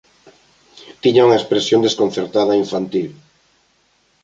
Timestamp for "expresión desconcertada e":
1.41-2.61